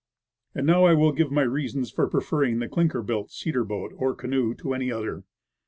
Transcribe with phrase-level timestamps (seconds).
[0.55, 4.15] And now I will give my reasons for preferring the clinker built cedar boat, or
[4.15, 5.25] canoe, to any other.